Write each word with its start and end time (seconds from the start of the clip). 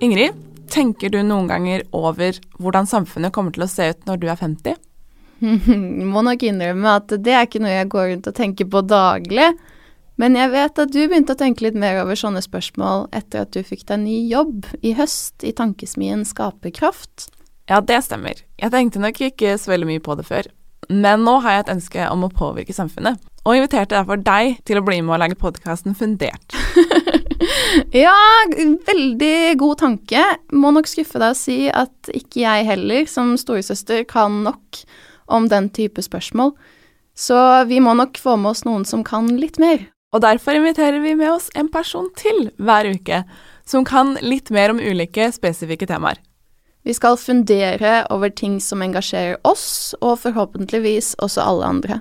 Ingrid, 0.00 0.36
tenker 0.72 1.10
du 1.12 1.18
noen 1.20 1.48
ganger 1.50 1.82
over 1.92 2.38
hvordan 2.56 2.86
samfunnet 2.88 3.34
kommer 3.36 3.52
til 3.52 3.66
å 3.66 3.68
se 3.68 3.90
ut 3.92 4.06
når 4.08 4.22
du 4.22 4.30
er 4.32 4.38
50? 4.40 4.78
Må 6.12 6.22
nok 6.24 6.44
innrømme 6.46 6.94
at 7.00 7.12
det 7.20 7.34
er 7.36 7.44
ikke 7.44 7.60
noe 7.60 7.74
jeg 7.74 7.90
går 7.92 8.08
rundt 8.14 8.30
og 8.30 8.38
tenker 8.38 8.68
på 8.72 8.80
daglig. 8.88 9.50
Men 10.20 10.36
jeg 10.36 10.52
vet 10.52 10.80
at 10.80 10.92
du 10.92 10.98
begynte 11.02 11.36
å 11.36 11.40
tenke 11.40 11.66
litt 11.66 11.76
mer 11.76 12.00
over 12.02 12.16
sånne 12.16 12.40
spørsmål 12.44 13.10
etter 13.16 13.44
at 13.44 13.52
du 13.52 13.60
fikk 13.64 13.86
deg 13.92 14.02
ny 14.06 14.16
jobb 14.30 14.70
i 14.80 14.94
høst 14.96 15.44
i 15.44 15.52
tankesmien 15.56 16.24
Skaperkraft. 16.28 17.28
Ja, 17.68 17.80
det 17.84 18.00
stemmer. 18.08 18.40
Jeg 18.60 18.72
tenkte 18.72 19.04
nok 19.04 19.20
ikke 19.20 19.54
så 19.60 19.74
veldig 19.74 19.88
mye 19.92 20.04
på 20.04 20.16
det 20.16 20.28
før. 20.28 20.48
Men 20.88 21.24
nå 21.28 21.38
har 21.44 21.58
jeg 21.58 21.66
et 21.66 21.74
ønske 21.76 22.08
om 22.08 22.24
å 22.24 22.32
påvirke 22.32 22.74
samfunnet, 22.74 23.20
og 23.44 23.56
inviterte 23.56 23.94
derfor 23.94 24.20
deg 24.24 24.58
til 24.68 24.80
å 24.80 24.84
bli 24.84 24.98
med 25.04 25.18
og 25.18 25.22
lage 25.22 25.40
podkasten 25.40 25.96
Fundert. 25.96 26.56
ja, 28.04 28.16
veldig 28.86 29.58
god 29.60 29.78
tanke. 29.80 30.24
Må 30.52 30.72
nok 30.76 30.90
skuffe 30.90 31.20
deg 31.20 31.32
å 31.32 31.38
si 31.38 31.60
at 31.72 32.10
ikke 32.14 32.42
jeg 32.44 32.68
heller, 32.68 33.06
som 33.10 33.36
storesøster, 33.40 34.04
kan 34.08 34.42
nok 34.46 34.82
om 35.30 35.48
den 35.50 35.70
type 35.74 36.02
spørsmål. 36.02 36.52
Så 37.16 37.38
vi 37.68 37.80
må 37.82 37.94
nok 37.98 38.18
få 38.20 38.36
med 38.40 38.54
oss 38.54 38.64
noen 38.66 38.86
som 38.88 39.04
kan 39.06 39.28
litt 39.40 39.60
mer. 39.62 39.88
Og 40.10 40.24
derfor 40.24 40.58
inviterer 40.58 41.02
vi 41.04 41.14
med 41.14 41.30
oss 41.30 41.50
en 41.54 41.68
person 41.70 42.08
til 42.18 42.48
hver 42.58 42.88
uke, 42.90 43.22
som 43.68 43.86
kan 43.86 44.16
litt 44.24 44.50
mer 44.50 44.72
om 44.72 44.80
ulike 44.82 45.28
spesifikke 45.34 45.86
temaer. 45.86 46.18
Vi 46.82 46.94
skal 46.96 47.18
fundere 47.20 48.06
over 48.10 48.32
ting 48.32 48.56
som 48.64 48.82
engasjerer 48.82 49.36
oss, 49.44 49.94
og 50.00 50.22
forhåpentligvis 50.22 51.12
også 51.20 51.44
alle 51.44 51.68
andre. 51.68 52.00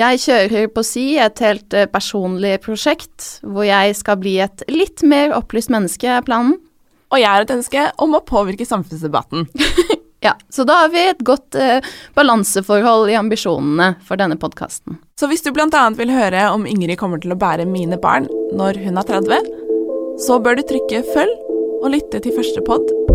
Jeg 0.00 0.22
kjører 0.22 0.70
på 0.72 0.84
si 0.86 1.04
et 1.20 1.40
helt 1.44 1.74
eh, 1.76 1.88
personlig 1.90 2.54
prosjekt, 2.64 3.42
hvor 3.44 3.66
jeg 3.68 3.96
skal 3.98 4.16
bli 4.22 4.38
et 4.40 4.64
litt 4.72 5.04
mer 5.04 5.34
opplyst 5.36 5.72
menneske, 5.72 6.08
er 6.08 6.24
planen. 6.24 6.56
Og 7.12 7.20
jeg 7.20 7.28
har 7.28 7.44
et 7.44 7.52
ønske 7.52 7.84
om 8.00 8.16
å 8.16 8.22
påvirke 8.24 8.64
samfunnsdebatten. 8.64 9.44
ja, 10.26 10.32
så 10.48 10.64
da 10.64 10.78
har 10.84 10.94
vi 10.94 11.04
et 11.10 11.20
godt 11.28 11.58
eh, 11.60 11.84
balanseforhold 12.16 13.12
i 13.12 13.18
ambisjonene 13.20 13.92
for 14.08 14.16
denne 14.16 14.40
podkasten. 14.40 14.96
Så 15.20 15.28
hvis 15.28 15.44
du 15.44 15.52
bl.a. 15.52 15.84
vil 15.98 16.14
høre 16.16 16.48
om 16.54 16.64
Ingrid 16.64 16.96
kommer 17.02 17.20
til 17.20 17.36
å 17.36 17.40
bære 17.40 17.68
mine 17.68 18.00
barn 18.00 18.30
når 18.56 18.80
hun 18.86 18.96
er 18.96 19.12
30, 19.12 19.52
så 20.24 20.40
bør 20.40 20.56
du 20.56 20.64
trykke 20.72 21.04
følg 21.12 21.50
og 21.82 21.90
lytte 21.92 22.24
til 22.24 22.32
første 22.38 22.64
pod. 22.64 23.11